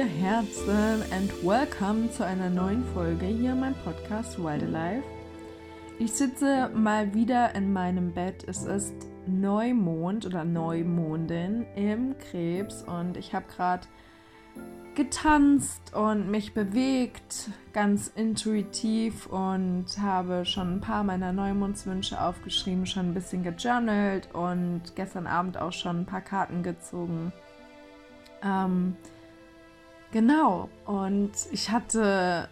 [0.00, 5.02] ihr Herzen and welcome zu einer neuen Folge hier in meinem Podcast Wild Alive.
[5.98, 8.42] Ich sitze mal wieder in meinem Bett.
[8.46, 8.94] Es ist
[9.26, 13.86] Neumond oder Neumondin im Krebs und ich habe gerade
[14.94, 23.10] getanzt und mich bewegt, ganz intuitiv und habe schon ein paar meiner Neumondswünsche aufgeschrieben, schon
[23.10, 27.34] ein bisschen gejournalt und gestern Abend auch schon ein paar Karten gezogen.
[28.42, 28.96] Ähm,
[30.10, 32.48] genau, und ich hatte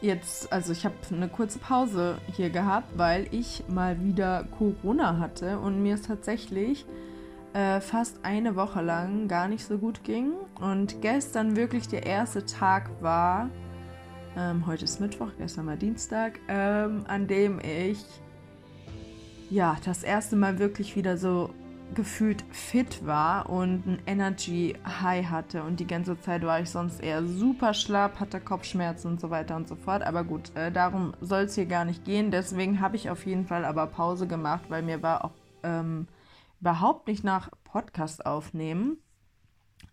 [0.00, 5.58] jetzt, also ich habe eine kurze Pause hier gehabt, weil ich mal wieder Corona hatte
[5.58, 6.84] und mir es tatsächlich
[7.52, 10.32] äh, fast eine Woche lang gar nicht so gut ging.
[10.60, 13.48] Und gestern wirklich der erste Tag war,
[14.36, 18.04] ähm, heute ist Mittwoch, gestern war Dienstag, ähm, an dem ich
[19.50, 21.50] ja das erste Mal wirklich wieder so
[21.94, 25.62] gefühlt fit war und ein Energy High hatte.
[25.62, 29.56] Und die ganze Zeit war ich sonst eher super schlapp, hatte Kopfschmerzen und so weiter
[29.56, 30.02] und so fort.
[30.02, 32.30] Aber gut, äh, darum soll es hier gar nicht gehen.
[32.30, 36.06] Deswegen habe ich auf jeden Fall aber Pause gemacht, weil mir war auch ähm,
[36.60, 38.98] überhaupt nicht nach Podcast aufnehmen.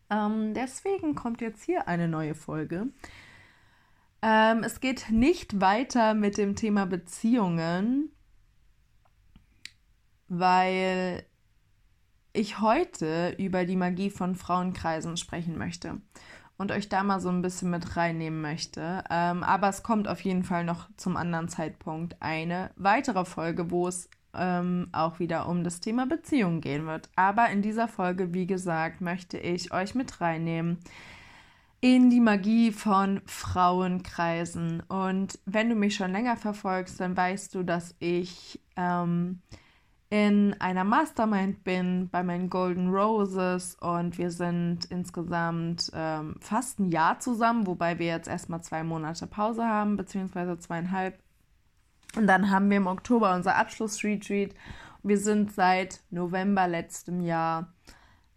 [0.09, 2.87] Ähm, deswegen kommt jetzt hier eine neue Folge.
[4.21, 8.11] Ähm, es geht nicht weiter mit dem Thema Beziehungen,
[10.27, 11.23] weil
[12.33, 16.01] ich heute über die Magie von Frauenkreisen sprechen möchte
[16.57, 19.03] und euch da mal so ein bisschen mit reinnehmen möchte.
[19.09, 23.87] Ähm, aber es kommt auf jeden Fall noch zum anderen Zeitpunkt eine weitere Folge, wo
[23.87, 27.09] es ähm, auch wieder um das Thema Beziehung gehen wird.
[27.15, 30.79] Aber in dieser Folge, wie gesagt, möchte ich euch mit reinnehmen
[31.81, 34.81] in die Magie von Frauenkreisen.
[34.81, 39.41] Und wenn du mich schon länger verfolgst, dann weißt du, dass ich ähm,
[40.09, 46.89] in einer Mastermind bin bei meinen Golden Roses und wir sind insgesamt ähm, fast ein
[46.89, 51.19] Jahr zusammen, wobei wir jetzt erstmal zwei Monate Pause haben, beziehungsweise zweieinhalb.
[52.15, 54.55] Und dann haben wir im Oktober unser Abschlussretreat.
[55.03, 57.71] Wir sind seit November letztem Jahr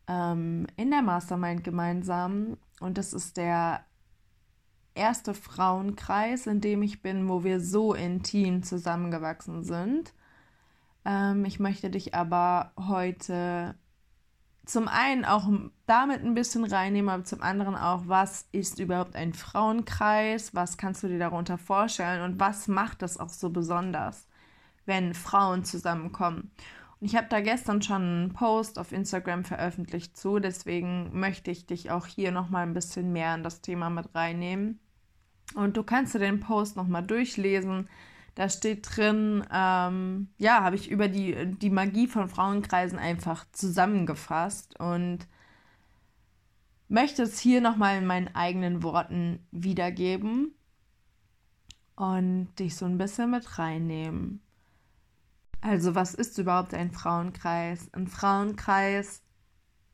[0.09, 3.81] ähm, in der Mastermind gemeinsam und das ist der
[4.95, 10.13] erste Frauenkreis, in dem ich bin, wo wir so intim zusammengewachsen sind.
[11.05, 13.75] Ähm, ich möchte dich aber heute
[14.65, 15.49] zum einen auch
[15.87, 20.55] damit ein bisschen reinnehmen, aber zum anderen auch, was ist überhaupt ein Frauenkreis?
[20.55, 24.29] Was kannst du dir darunter vorstellen und was macht das auch so besonders,
[24.87, 26.53] wenn Frauen zusammenkommen?
[27.01, 31.67] Und ich habe da gestern schon einen Post auf Instagram veröffentlicht zu, deswegen möchte ich
[31.67, 34.79] dich auch hier nochmal ein bisschen mehr in das Thema mit reinnehmen.
[35.57, 37.89] Und du kannst dir den Post nochmal durchlesen.
[38.35, 44.79] Da steht drin, ähm, ja, habe ich über die, die Magie von Frauenkreisen einfach zusammengefasst
[44.81, 45.27] und
[46.89, 50.55] möchte es hier nochmal in meinen eigenen Worten wiedergeben
[51.95, 54.41] und dich so ein bisschen mit reinnehmen.
[55.61, 57.89] Also, was ist überhaupt ein Frauenkreis?
[57.93, 59.23] Ein Frauenkreis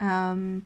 [0.00, 0.64] ähm,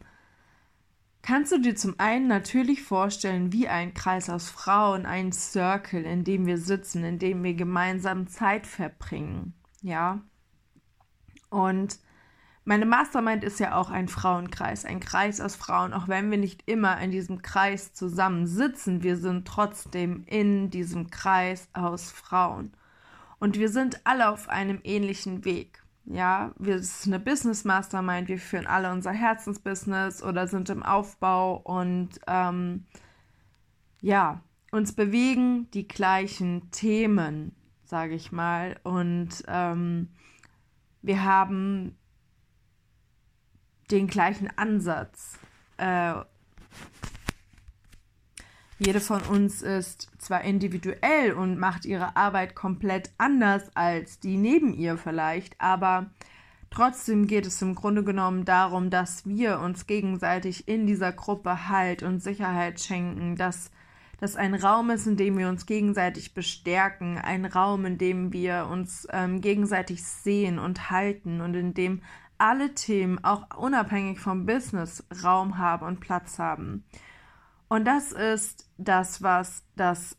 [1.22, 6.24] kannst du dir zum einen natürlich vorstellen, wie ein Kreis aus Frauen, ein Circle, in
[6.24, 9.54] dem wir sitzen, in dem wir gemeinsam Zeit verbringen.
[9.80, 10.20] Ja.
[11.48, 11.98] Und
[12.64, 16.62] meine Mastermind ist ja auch ein Frauenkreis, ein Kreis aus Frauen, auch wenn wir nicht
[16.66, 22.72] immer in diesem Kreis zusammen sitzen, wir sind trotzdem in diesem Kreis aus Frauen.
[23.40, 25.81] Und wir sind alle auf einem ähnlichen Weg.
[26.04, 31.56] Ja, wir sind eine Business Mastermind, wir führen alle unser Herzensbusiness oder sind im Aufbau
[31.56, 32.86] und ähm,
[34.00, 34.42] ja,
[34.72, 37.54] uns bewegen die gleichen Themen,
[37.84, 38.80] sage ich mal.
[38.82, 40.08] Und ähm,
[41.02, 41.96] wir haben
[43.90, 45.38] den gleichen Ansatz.
[45.76, 46.14] Äh,
[48.84, 54.74] jede von uns ist zwar individuell und macht ihre Arbeit komplett anders als die neben
[54.74, 56.10] ihr vielleicht, aber
[56.70, 62.02] trotzdem geht es im Grunde genommen darum, dass wir uns gegenseitig in dieser Gruppe Halt
[62.02, 63.70] und Sicherheit schenken, dass
[64.18, 68.68] das ein Raum ist, in dem wir uns gegenseitig bestärken, ein Raum, in dem wir
[68.70, 72.02] uns ähm, gegenseitig sehen und halten und in dem
[72.38, 76.84] alle Themen, auch unabhängig vom Business, Raum haben und Platz haben.
[77.72, 80.18] Und das ist das, was das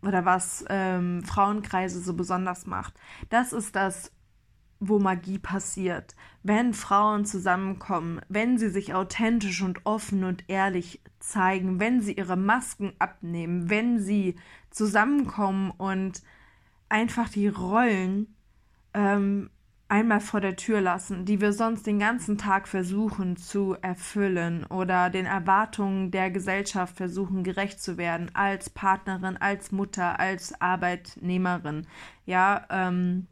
[0.00, 2.94] oder was ähm, Frauenkreise so besonders macht.
[3.28, 4.10] Das ist das,
[4.78, 6.16] wo Magie passiert.
[6.42, 12.36] Wenn Frauen zusammenkommen, wenn sie sich authentisch und offen und ehrlich zeigen, wenn sie ihre
[12.36, 14.36] Masken abnehmen, wenn sie
[14.70, 16.22] zusammenkommen und
[16.88, 18.34] einfach die Rollen
[18.94, 19.50] ähm,
[19.90, 25.10] einmal vor der Tür lassen, die wir sonst den ganzen Tag versuchen zu erfüllen oder
[25.10, 31.86] den Erwartungen der Gesellschaft versuchen gerecht zu werden, als Partnerin, als Mutter, als Arbeitnehmerin.
[32.24, 33.26] Ja, ähm,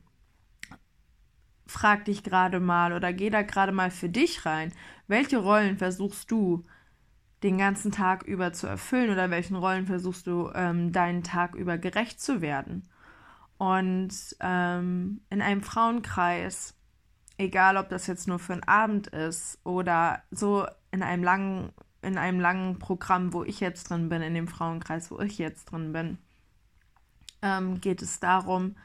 [1.66, 4.72] frag dich gerade mal oder geh da gerade mal für dich rein.
[5.06, 6.64] Welche Rollen versuchst du
[7.44, 11.78] den ganzen Tag über zu erfüllen oder welchen Rollen versuchst du ähm, deinen Tag über
[11.78, 12.88] gerecht zu werden?
[13.58, 16.74] Und ähm, in einem Frauenkreis,
[17.36, 22.18] egal ob das jetzt nur für einen Abend ist oder so in einem langen, in
[22.18, 25.92] einem langen Programm, wo ich jetzt drin bin, in dem Frauenkreis, wo ich jetzt drin
[25.92, 26.18] bin,
[27.42, 28.76] ähm, geht es darum,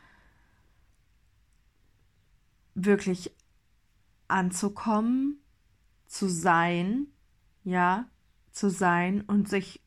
[2.73, 3.31] wirklich
[4.27, 5.39] anzukommen,
[6.07, 7.07] zu sein,
[7.63, 8.05] ja,
[8.51, 9.81] zu sein und sich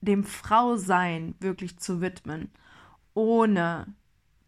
[0.00, 2.52] dem Frausein wirklich zu widmen,
[3.14, 3.94] ohne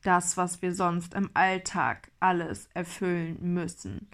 [0.07, 4.09] das, was wir sonst im Alltag alles erfüllen müssen.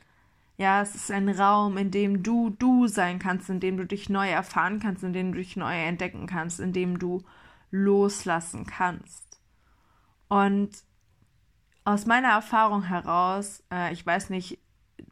[0.56, 4.08] Ja, es ist ein Raum, in dem du du sein kannst, in dem du dich
[4.08, 7.22] neu erfahren kannst, in dem du dich neu entdecken kannst, in dem du
[7.70, 9.40] loslassen kannst.
[10.28, 10.70] Und
[11.84, 14.58] aus meiner Erfahrung heraus, äh, ich weiß nicht,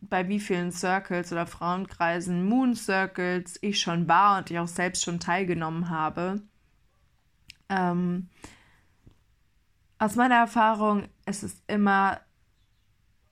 [0.00, 5.02] bei wie vielen Circles oder Frauenkreisen, Moon Circles ich schon war und ich auch selbst
[5.02, 6.42] schon teilgenommen habe,
[7.68, 8.28] ähm,
[10.00, 12.20] aus meiner Erfahrung ist es immer,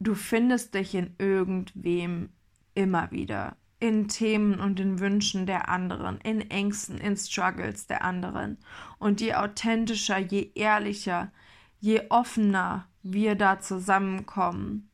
[0.00, 2.28] du findest dich in irgendwem
[2.74, 3.56] immer wieder.
[3.80, 8.58] In Themen und in Wünschen der anderen, in Ängsten, in Struggles der anderen.
[8.98, 11.32] Und je authentischer, je ehrlicher,
[11.80, 14.87] je offener wir da zusammenkommen,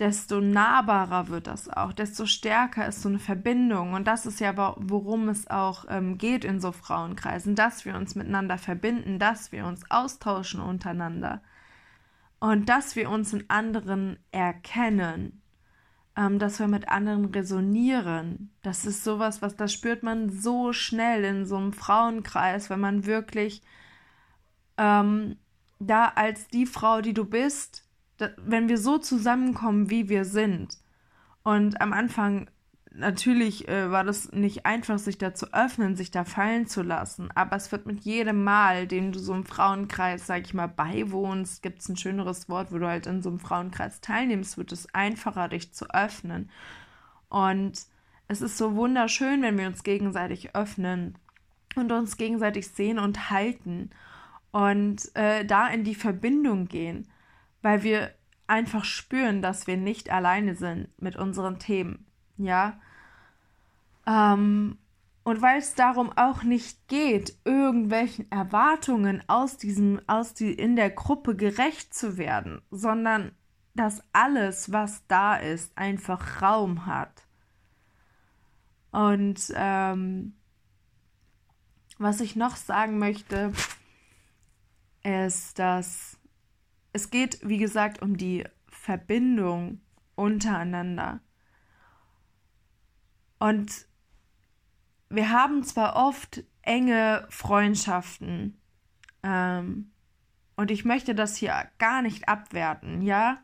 [0.00, 3.92] desto nahbarer wird das auch, desto stärker ist so eine Verbindung.
[3.92, 8.14] Und das ist ja, worum es auch ähm, geht in so Frauenkreisen, dass wir uns
[8.14, 11.42] miteinander verbinden, dass wir uns austauschen untereinander
[12.40, 15.42] und dass wir uns in anderen erkennen,
[16.16, 18.50] ähm, dass wir mit anderen resonieren.
[18.62, 23.04] Das ist sowas, was das spürt man so schnell in so einem Frauenkreis, wenn man
[23.04, 23.62] wirklich
[24.78, 25.36] ähm,
[25.78, 27.84] da als die Frau, die du bist,
[28.36, 30.78] wenn wir so zusammenkommen, wie wir sind.
[31.42, 32.48] Und am Anfang
[32.92, 37.30] natürlich äh, war das nicht einfach, sich da zu öffnen, sich da fallen zu lassen.
[37.34, 41.62] Aber es wird mit jedem Mal, dem du so im Frauenkreis, sag ich mal, beiwohnst,
[41.62, 44.92] gibt es ein schöneres Wort, wo du halt in so einem Frauenkreis teilnimmst, wird es
[44.94, 46.50] einfacher, dich zu öffnen.
[47.28, 47.86] Und
[48.28, 51.16] es ist so wunderschön, wenn wir uns gegenseitig öffnen
[51.76, 53.90] und uns gegenseitig sehen und halten
[54.52, 57.06] und äh, da in die Verbindung gehen
[57.62, 58.14] weil wir
[58.46, 62.80] einfach spüren, dass wir nicht alleine sind mit unseren Themen, ja.
[64.06, 64.78] Ähm,
[65.22, 70.90] und weil es darum auch nicht geht, irgendwelchen Erwartungen aus diesem, aus die, in der
[70.90, 73.32] Gruppe gerecht zu werden, sondern
[73.74, 77.26] dass alles, was da ist, einfach Raum hat.
[78.90, 80.34] Und ähm,
[81.98, 83.52] was ich noch sagen möchte,
[85.02, 86.19] ist, dass
[86.92, 89.80] es geht, wie gesagt, um die Verbindung
[90.14, 91.20] untereinander.
[93.38, 93.86] Und
[95.08, 98.60] wir haben zwar oft enge Freundschaften,
[99.22, 99.90] ähm,
[100.56, 103.38] und ich möchte das hier gar nicht abwerten, ja?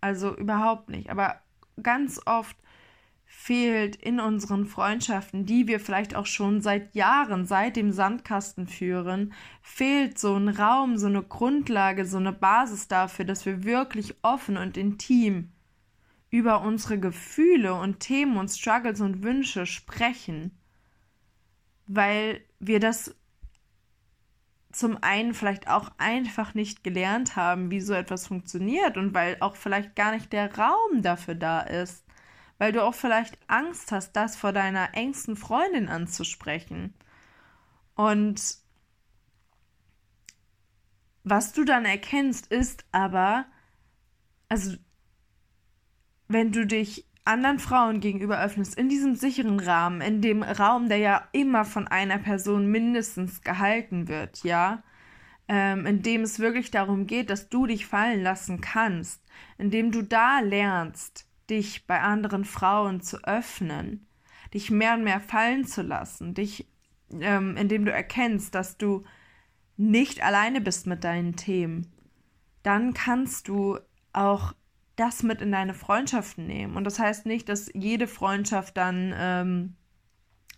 [0.00, 1.10] Also überhaupt nicht.
[1.10, 1.40] Aber
[1.82, 2.56] ganz oft
[3.34, 9.32] fehlt in unseren Freundschaften, die wir vielleicht auch schon seit Jahren, seit dem Sandkasten führen,
[9.62, 14.58] fehlt so ein Raum, so eine Grundlage, so eine Basis dafür, dass wir wirklich offen
[14.58, 15.50] und intim
[16.30, 20.56] über unsere Gefühle und Themen und Struggles und Wünsche sprechen,
[21.86, 23.16] weil wir das
[24.70, 29.56] zum einen vielleicht auch einfach nicht gelernt haben, wie so etwas funktioniert und weil auch
[29.56, 32.04] vielleicht gar nicht der Raum dafür da ist
[32.62, 36.94] weil du auch vielleicht Angst hast, das vor deiner engsten Freundin anzusprechen.
[37.96, 38.40] Und
[41.24, 43.46] was du dann erkennst, ist aber,
[44.48, 44.76] also
[46.28, 50.98] wenn du dich anderen Frauen gegenüber öffnest, in diesem sicheren Rahmen, in dem Raum, der
[50.98, 54.84] ja immer von einer Person mindestens gehalten wird, ja,
[55.48, 59.20] ähm, in dem es wirklich darum geht, dass du dich fallen lassen kannst,
[59.58, 64.08] in dem du da lernst, dich bei anderen Frauen zu öffnen,
[64.54, 66.66] dich mehr und mehr fallen zu lassen, dich,
[67.12, 69.04] ähm, indem du erkennst, dass du
[69.76, 71.92] nicht alleine bist mit deinen Themen,
[72.62, 73.78] dann kannst du
[74.12, 74.54] auch
[74.96, 76.76] das mit in deine Freundschaften nehmen.
[76.76, 79.76] Und das heißt nicht, dass jede Freundschaft dann ähm,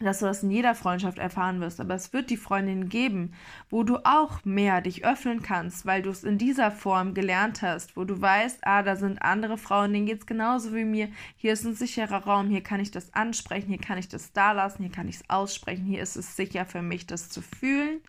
[0.01, 3.33] dass du das in jeder Freundschaft erfahren wirst, aber es wird die Freundin geben,
[3.71, 7.97] wo du auch mehr dich öffnen kannst, weil du es in dieser Form gelernt hast,
[7.97, 11.53] wo du weißt, ah, da sind andere Frauen, denen geht es genauso wie mir, hier
[11.53, 14.83] ist ein sicherer Raum, hier kann ich das ansprechen, hier kann ich das da lassen,
[14.83, 18.01] hier kann ich es aussprechen, hier ist es sicher für mich, das zu fühlen.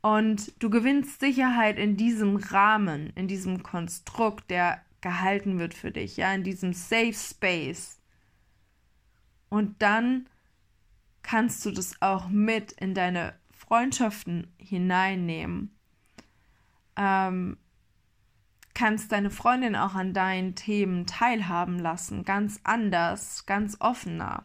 [0.00, 6.16] Und du gewinnst Sicherheit in diesem Rahmen, in diesem Konstrukt, der gehalten wird für dich,
[6.16, 8.00] ja, in diesem Safe Space.
[9.48, 10.26] Und dann
[11.22, 15.76] kannst du das auch mit in deine Freundschaften hineinnehmen.
[16.96, 17.56] Ähm,
[18.74, 24.44] kannst deine Freundin auch an deinen Themen teilhaben lassen, ganz anders, ganz offener,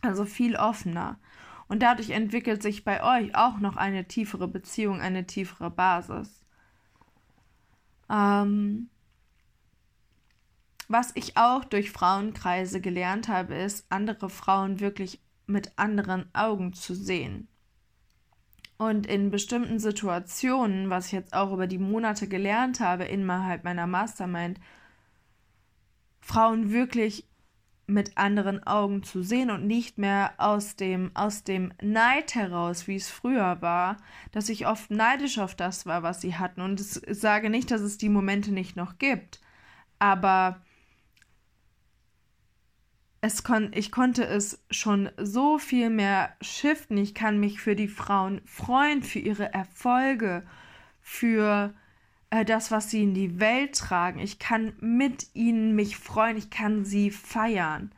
[0.00, 1.18] also viel offener.
[1.68, 6.44] Und dadurch entwickelt sich bei euch auch noch eine tiefere Beziehung, eine tiefere Basis.
[8.10, 8.88] Ähm,
[10.88, 16.94] was ich auch durch Frauenkreise gelernt habe, ist, andere Frauen wirklich mit anderen Augen zu
[16.94, 17.48] sehen.
[18.76, 23.88] Und in bestimmten Situationen, was ich jetzt auch über die Monate gelernt habe, innerhalb meiner
[23.88, 24.60] Mastermind,
[26.20, 27.28] Frauen wirklich
[27.88, 32.96] mit anderen Augen zu sehen und nicht mehr aus dem, aus dem Neid heraus, wie
[32.96, 33.96] es früher war,
[34.30, 36.60] dass ich oft neidisch auf das war, was sie hatten.
[36.60, 39.40] Und ich sage nicht, dass es die Momente nicht noch gibt,
[39.98, 40.60] aber
[43.20, 46.96] es kon ich konnte es schon so viel mehr shiften.
[46.98, 50.44] Ich kann mich für die Frauen freuen, für ihre Erfolge,
[51.00, 51.74] für
[52.30, 54.20] äh, das, was sie in die Welt tragen.
[54.20, 57.92] Ich kann mit ihnen mich freuen, ich kann sie feiern.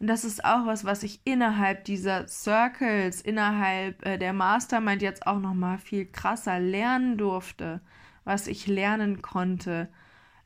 [0.00, 5.26] Und das ist auch was, was ich innerhalb dieser Circles, innerhalb äh, der Mastermind jetzt
[5.26, 7.80] auch noch mal viel krasser lernen durfte,
[8.24, 9.88] was ich lernen konnte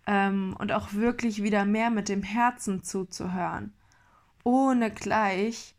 [0.07, 3.73] ähm, und auch wirklich wieder mehr mit dem Herzen zuzuhören
[4.45, 5.75] ohne gleich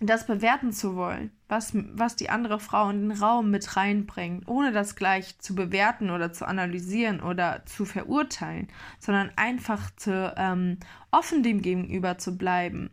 [0.00, 4.72] das bewerten zu wollen, was, was die andere Frau in den Raum mit reinbringt, ohne
[4.72, 10.78] das gleich zu bewerten oder zu analysieren oder zu verurteilen, sondern einfach zu, ähm,
[11.10, 12.90] offen dem gegenüber zu bleiben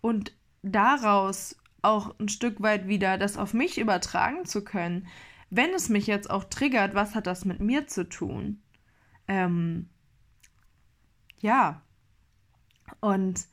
[0.00, 5.08] und daraus auch ein Stück weit wieder das auf mich übertragen zu können.
[5.50, 8.62] Wenn es mich jetzt auch triggert, was hat das mit mir zu tun?
[9.28, 9.88] Ähm,
[11.38, 11.82] ja.
[13.00, 13.46] Und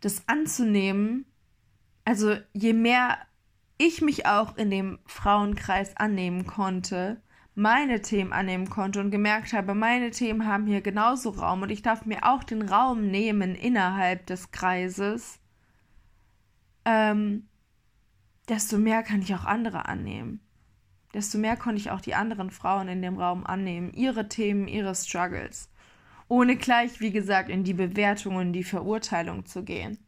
[0.00, 1.26] das anzunehmen,
[2.04, 3.18] also je mehr
[3.78, 7.20] ich mich auch in dem Frauenkreis annehmen konnte,
[7.54, 11.82] meine Themen annehmen konnte und gemerkt habe, meine Themen haben hier genauso Raum und ich
[11.82, 15.40] darf mir auch den Raum nehmen innerhalb des Kreises,
[16.84, 17.48] ähm,
[18.48, 20.40] desto mehr kann ich auch andere annehmen.
[21.14, 24.94] Desto mehr konnte ich auch die anderen Frauen in dem Raum annehmen, ihre Themen, ihre
[24.94, 25.68] Struggles
[26.28, 29.98] ohne gleich, wie gesagt, in die Bewertung und die Verurteilung zu gehen.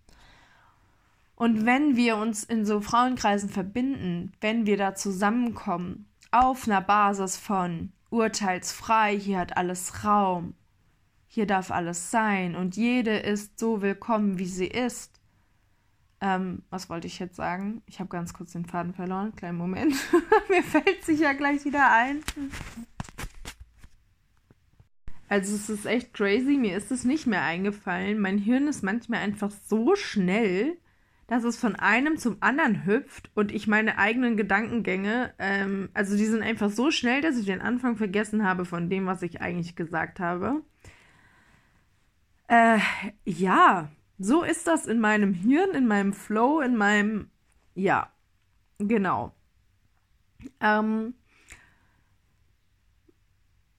[1.34, 7.36] Und wenn wir uns in so Frauenkreisen verbinden, wenn wir da zusammenkommen, auf einer Basis
[7.36, 10.54] von urteilsfrei, hier hat alles Raum,
[11.28, 15.20] hier darf alles sein und jede ist so willkommen, wie sie ist.
[16.20, 17.82] Ähm, was wollte ich jetzt sagen?
[17.86, 19.34] Ich habe ganz kurz den Faden verloren.
[19.34, 19.94] Kleinen Moment.
[20.50, 22.22] Mir fällt sich ja gleich wieder ein.
[25.30, 28.18] Also es ist echt crazy, mir ist es nicht mehr eingefallen.
[28.18, 30.76] Mein Hirn ist manchmal einfach so schnell,
[31.28, 36.26] dass es von einem zum anderen hüpft und ich meine eigenen Gedankengänge, ähm, also die
[36.26, 39.76] sind einfach so schnell, dass ich den Anfang vergessen habe von dem, was ich eigentlich
[39.76, 40.64] gesagt habe.
[42.48, 42.80] Äh,
[43.24, 47.30] ja, so ist das in meinem Hirn, in meinem Flow, in meinem,
[47.76, 48.12] ja,
[48.78, 49.32] genau.
[50.60, 51.14] Ähm,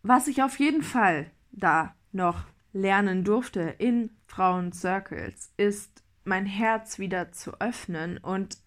[0.02, 7.32] was ich auf jeden Fall da noch lernen durfte in Frauen-Circles, ist mein Herz wieder
[7.32, 8.58] zu öffnen und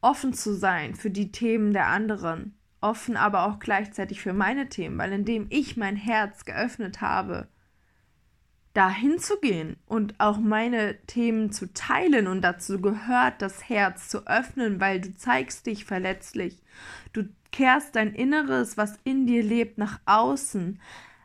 [0.00, 4.98] offen zu sein für die Themen der anderen, offen aber auch gleichzeitig für meine Themen,
[4.98, 7.48] weil indem ich mein Herz geöffnet habe,
[8.74, 14.26] dahin zu gehen und auch meine Themen zu teilen und dazu gehört das Herz zu
[14.26, 16.62] öffnen, weil du zeigst dich verletzlich.
[17.12, 20.80] Du kehrst dein Inneres, was in dir lebt, nach außen,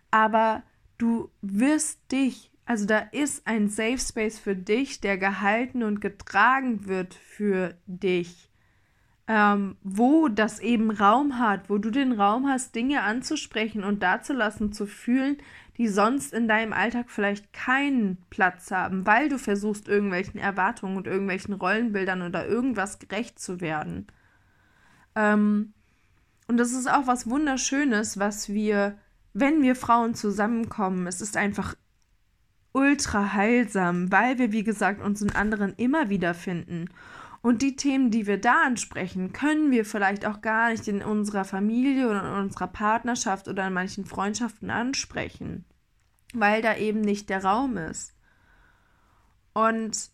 [0.09, 0.63] aber
[0.97, 6.85] du wirst dich, also da ist ein Safe Space für dich, der gehalten und getragen
[6.85, 8.49] wird für dich.
[9.25, 14.73] Ähm, wo das eben Raum hat, wo du den Raum hast, Dinge anzusprechen und dazulassen,
[14.73, 15.37] zu fühlen,
[15.77, 21.07] die sonst in deinem Alltag vielleicht keinen Platz haben, weil du versuchst, irgendwelchen Erwartungen und
[21.07, 24.07] irgendwelchen Rollenbildern oder irgendwas gerecht zu werden.
[25.15, 25.73] Ähm,
[26.47, 28.97] und das ist auch was Wunderschönes, was wir
[29.33, 31.75] wenn wir Frauen zusammenkommen, es ist einfach
[32.71, 36.89] ultra heilsam, weil wir, wie gesagt, uns in anderen immer wieder finden.
[37.41, 41.45] Und die Themen, die wir da ansprechen, können wir vielleicht auch gar nicht in unserer
[41.45, 45.65] Familie oder in unserer Partnerschaft oder in manchen Freundschaften ansprechen,
[46.33, 48.15] weil da eben nicht der Raum ist.
[49.53, 50.09] Und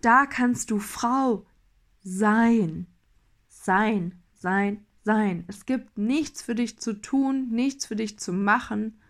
[0.00, 1.44] da kannst du Frau
[2.02, 2.86] sein,
[3.48, 5.44] sein, sein, sein.
[5.48, 9.00] Es gibt nichts für dich zu tun, nichts für dich zu machen.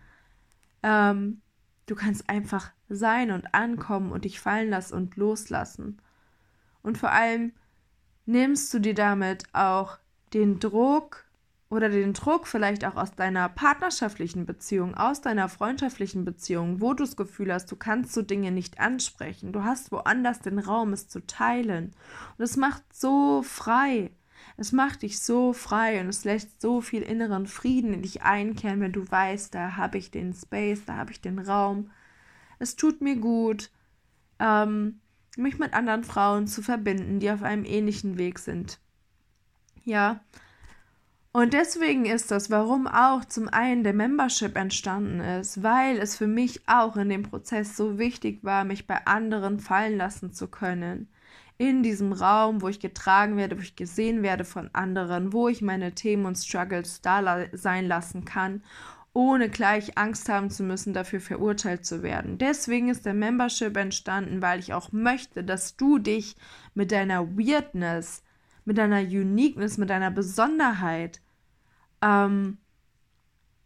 [0.81, 1.41] Ähm,
[1.85, 6.01] du kannst einfach sein und ankommen und dich fallen lassen und loslassen.
[6.81, 7.53] Und vor allem
[8.25, 9.97] nimmst du dir damit auch
[10.33, 11.25] den Druck
[11.69, 17.03] oder den Druck vielleicht auch aus deiner partnerschaftlichen Beziehung, aus deiner freundschaftlichen Beziehung, wo du
[17.03, 19.53] das Gefühl hast, du kannst so Dinge nicht ansprechen.
[19.53, 21.91] Du hast woanders den Raum, es zu teilen.
[22.37, 24.11] Und es macht so frei.
[24.55, 28.81] Es macht dich so frei und es lässt so viel inneren Frieden in dich einkehren,
[28.81, 31.91] wenn du weißt, da habe ich den Space, da habe ich den Raum.
[32.59, 33.71] Es tut mir gut,
[34.39, 34.99] ähm,
[35.37, 38.79] mich mit anderen Frauen zu verbinden, die auf einem ähnlichen Weg sind.
[39.83, 40.21] Ja.
[41.35, 46.27] Und deswegen ist das, warum auch zum einen der Membership entstanden ist, weil es für
[46.27, 51.07] mich auch in dem Prozess so wichtig war, mich bei anderen fallen lassen zu können
[51.57, 55.63] in diesem Raum, wo ich getragen werde, wo ich gesehen werde von anderen, wo ich
[55.63, 58.61] meine Themen und Struggles da sein lassen kann,
[59.13, 62.37] ohne gleich Angst haben zu müssen, dafür verurteilt zu werden.
[62.37, 66.35] Deswegen ist der Membership entstanden, weil ich auch möchte, dass du dich
[66.75, 68.21] mit deiner Weirdness,
[68.65, 71.21] mit deiner Uniqueness, mit deiner Besonderheit
[72.03, 72.57] ähm,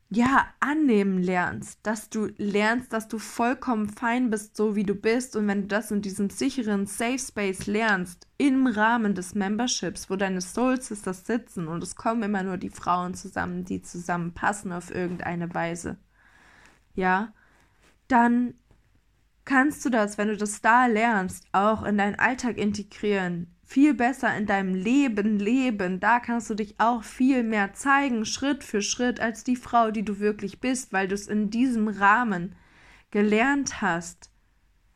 [0.10, 5.36] ja, annehmen lernst, dass du lernst, dass du vollkommen fein bist, so wie du bist.
[5.36, 10.16] Und wenn du das in diesem sicheren Safe Space lernst, im Rahmen des Memberships, wo
[10.16, 14.96] deine Soul Sisters sitzen und es kommen immer nur die Frauen zusammen, die zusammenpassen auf
[14.96, 15.98] irgendeine Weise,
[16.96, 17.34] ja,
[18.08, 18.54] dann
[19.44, 24.36] kannst du das, wenn du das da lernst, auch in deinen Alltag integrieren, viel besser
[24.36, 26.00] in deinem Leben leben.
[26.00, 30.06] Da kannst du dich auch viel mehr zeigen, Schritt für Schritt, als die Frau, die
[30.06, 32.56] du wirklich bist, weil du es in diesem Rahmen
[33.12, 34.32] gelernt hast.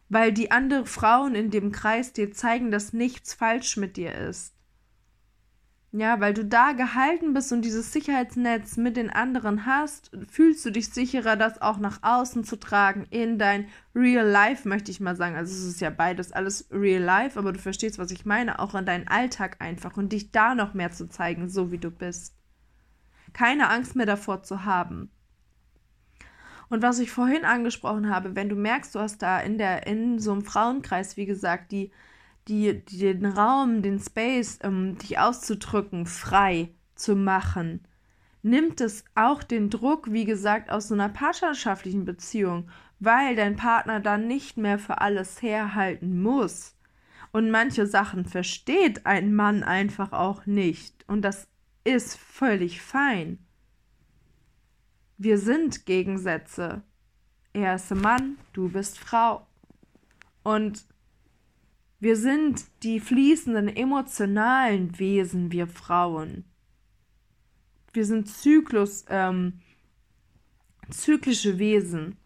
[0.07, 4.55] Weil die anderen Frauen in dem Kreis dir zeigen, dass nichts falsch mit dir ist.
[5.93, 10.71] Ja, weil du da gehalten bist und dieses Sicherheitsnetz mit den anderen hast, fühlst du
[10.71, 15.17] dich sicherer, das auch nach außen zu tragen in dein Real Life, möchte ich mal
[15.17, 15.35] sagen.
[15.35, 18.73] Also es ist ja beides alles Real Life, aber du verstehst, was ich meine, auch
[18.73, 22.35] in deinen Alltag einfach und dich da noch mehr zu zeigen, so wie du bist.
[23.33, 25.11] Keine Angst mehr davor zu haben.
[26.69, 30.19] Und was ich vorhin angesprochen habe, wenn du merkst, du hast da in der in
[30.19, 31.91] so einem Frauenkreis, wie gesagt, die
[32.47, 37.85] die, die den Raum, den Space, ähm, dich auszudrücken, frei zu machen,
[38.43, 43.99] nimmt es auch den Druck, wie gesagt, aus so einer partnerschaftlichen Beziehung, weil dein Partner
[43.99, 46.75] dann nicht mehr für alles herhalten muss.
[47.31, 51.05] Und manche Sachen versteht ein Mann einfach auch nicht.
[51.07, 51.47] Und das
[51.83, 53.39] ist völlig fein.
[55.17, 56.81] Wir sind Gegensätze.
[57.53, 59.47] Er ist Mann, du bist Frau.
[60.43, 60.85] Und
[62.01, 66.45] wir sind die fließenden emotionalen Wesen, wir Frauen.
[67.93, 69.59] Wir sind Zyklus, ähm,
[70.89, 72.17] zyklische Wesen.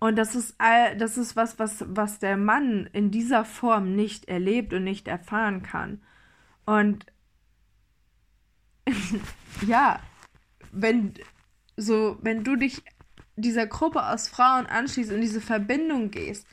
[0.00, 4.26] Und das ist all, das ist was, was, was der Mann in dieser Form nicht
[4.26, 6.02] erlebt und nicht erfahren kann.
[6.66, 7.06] Und
[9.66, 9.98] ja,
[10.72, 11.14] wenn
[11.78, 12.82] so, wenn du dich
[13.36, 16.46] dieser Gruppe aus Frauen anschließt und diese Verbindung gehst,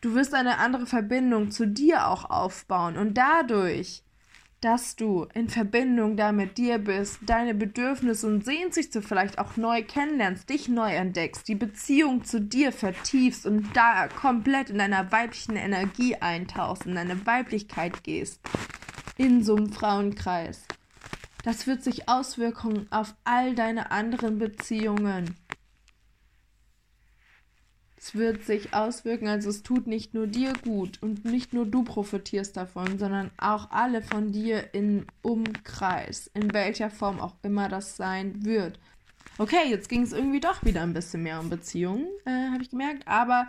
[0.00, 4.02] Du wirst eine andere Verbindung zu dir auch aufbauen und dadurch,
[4.62, 9.82] dass du in Verbindung da mit dir bist, deine Bedürfnisse und Sehnsüchte vielleicht auch neu
[9.82, 15.56] kennenlernst, dich neu entdeckst, die Beziehung zu dir vertiefst und da komplett in deiner weiblichen
[15.56, 18.40] Energie eintauchst, in deine Weiblichkeit gehst,
[19.18, 20.64] in so einem Frauenkreis.
[21.42, 25.36] Das wird sich auswirken auf all deine anderen Beziehungen.
[28.12, 32.56] Wird sich auswirken, also es tut nicht nur dir gut und nicht nur du profitierst
[32.56, 38.44] davon, sondern auch alle von dir im Umkreis, in welcher Form auch immer das sein
[38.44, 38.80] wird.
[39.38, 42.70] Okay, jetzt ging es irgendwie doch wieder ein bisschen mehr um Beziehungen, äh, habe ich
[42.70, 43.46] gemerkt, aber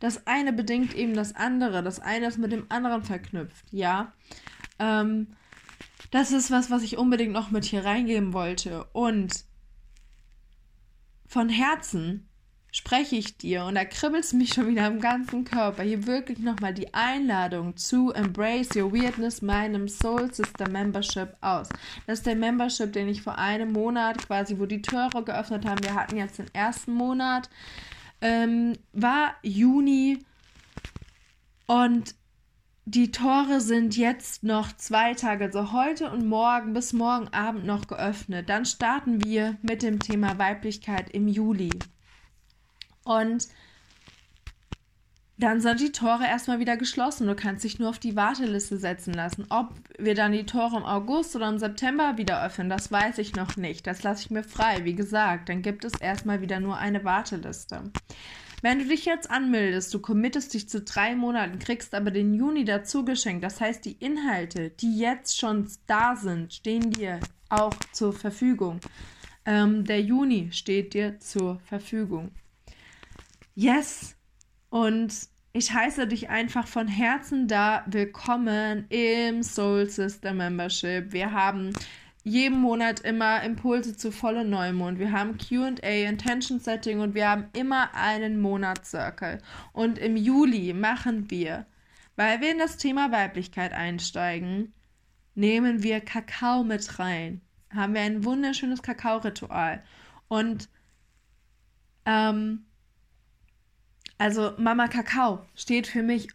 [0.00, 4.12] das eine bedingt eben das andere, das eine ist mit dem anderen verknüpft, ja.
[4.78, 5.28] Ähm,
[6.10, 9.44] das ist was, was ich unbedingt noch mit hier reingeben wollte und
[11.26, 12.28] von Herzen
[12.72, 15.82] spreche ich dir und da kribbelt es mich schon wieder im ganzen Körper.
[15.82, 21.68] Hier wirklich nochmal die Einladung zu Embrace Your Weirdness meinem Soul Sister Membership aus.
[22.06, 25.82] Das ist der Membership, den ich vor einem Monat quasi, wo die Türe geöffnet haben.
[25.82, 27.48] Wir hatten jetzt den ersten Monat.
[28.20, 30.18] ähm, war Juni
[31.66, 32.14] und
[32.84, 37.86] die Tore sind jetzt noch zwei Tage, also heute und morgen bis morgen Abend noch
[37.86, 38.48] geöffnet.
[38.48, 41.70] Dann starten wir mit dem Thema Weiblichkeit im Juli.
[43.04, 43.48] Und
[45.40, 47.26] dann sind die Tore erstmal wieder geschlossen.
[47.26, 49.46] Du kannst dich nur auf die Warteliste setzen lassen.
[49.48, 53.34] Ob wir dann die Tore im August oder im September wieder öffnen, das weiß ich
[53.34, 53.86] noch nicht.
[53.86, 54.84] Das lasse ich mir frei.
[54.84, 57.90] Wie gesagt, dann gibt es erstmal wieder nur eine Warteliste.
[58.60, 62.66] Wenn du dich jetzt anmeldest, du committest dich zu drei Monaten, kriegst aber den Juni
[62.66, 63.42] dazu geschenkt.
[63.42, 68.80] Das heißt, die Inhalte, die jetzt schon da sind, stehen dir auch zur Verfügung.
[69.46, 72.32] Ähm, der Juni steht dir zur Verfügung.
[73.62, 74.16] Yes!
[74.70, 75.12] Und
[75.52, 81.12] ich heiße dich einfach von Herzen da willkommen im Soul Sister Membership.
[81.12, 81.74] Wir haben
[82.24, 84.98] jeden Monat immer Impulse zu volle Neumond.
[84.98, 89.42] Wir haben QA, Intention Setting und wir haben immer einen Monatscircle.
[89.74, 91.66] Und im Juli machen wir,
[92.16, 94.72] weil wir in das Thema Weiblichkeit einsteigen,
[95.34, 97.42] nehmen wir Kakao mit rein.
[97.74, 99.82] Haben wir ein wunderschönes Kakao-Ritual.
[100.28, 100.70] Und
[102.06, 102.64] ähm,
[104.20, 106.28] also Mama Kakao steht für mich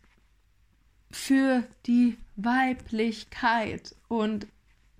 [1.11, 4.47] für die Weiblichkeit und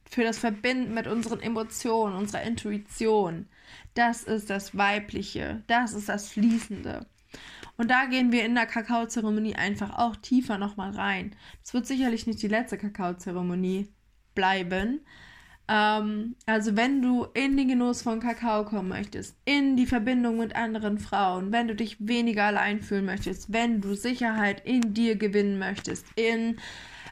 [0.08, 3.48] für das Verbinden mit unseren Emotionen, unserer Intuition.
[3.96, 7.08] Das ist das Weibliche, das ist das Fließende.
[7.76, 11.36] Und da gehen wir in der Kakaozeremonie einfach auch tiefer nochmal rein.
[11.64, 13.90] Es wird sicherlich nicht die letzte Kakaozeremonie
[14.36, 15.02] bleiben,
[15.68, 20.56] ähm, also wenn du in den Genuss von Kakao kommen möchtest, in die Verbindung mit
[20.56, 25.58] anderen Frauen, wenn du dich weniger allein fühlen möchtest, wenn du Sicherheit in dir gewinnen
[25.58, 26.58] möchtest, in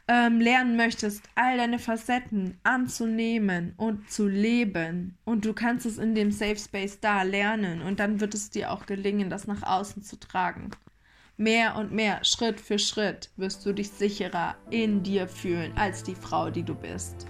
[0.06, 6.14] ähm, lernen möchtest, all deine Facetten anzunehmen und zu leben und du kannst es in
[6.14, 10.02] dem Safe Space da lernen und dann wird es dir auch gelingen, das nach außen
[10.02, 10.70] zu tragen.
[11.36, 16.14] Mehr und mehr, Schritt für Schritt, wirst du dich sicherer in dir fühlen als die
[16.14, 17.26] Frau, die du bist.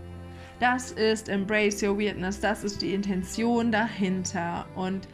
[0.61, 4.67] Das ist Embrace Your Weirdness, das ist die Intention dahinter.
[4.77, 5.09] Und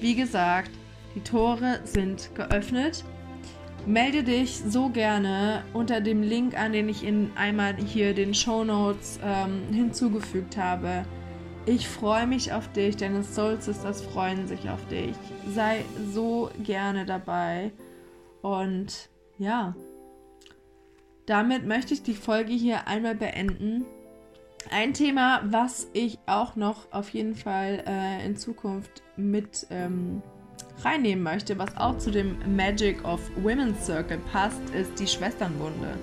[0.00, 0.70] wie gesagt,
[1.14, 3.04] die Tore sind geöffnet.
[3.86, 8.64] Melde dich so gerne unter dem Link an, den ich in einmal hier den Show
[8.64, 11.04] Notes ähm, hinzugefügt habe.
[11.66, 15.16] Ich freue mich auf dich, deine Soul Sisters freuen sich auf dich.
[15.54, 17.72] Sei so gerne dabei.
[18.42, 19.74] Und ja,
[21.26, 23.84] damit möchte ich die Folge hier einmal beenden.
[24.70, 30.22] Ein Thema, was ich auch noch auf jeden Fall äh, in Zukunft mit ähm,
[30.82, 35.96] reinnehmen möchte, was auch zu dem Magic of Women's Circle passt, ist die Schwesternwunde.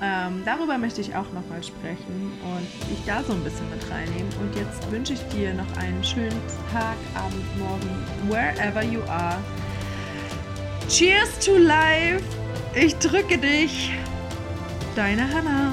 [0.00, 4.32] Ähm, darüber möchte ich auch nochmal sprechen und dich da so ein bisschen mit reinnehmen.
[4.40, 6.40] Und jetzt wünsche ich dir noch einen schönen
[6.72, 9.38] Tag, Abend, Morgen, wherever you are.
[10.88, 12.22] Cheers to life!
[12.74, 13.92] Ich drücke dich!
[14.94, 15.72] Deine Hannah.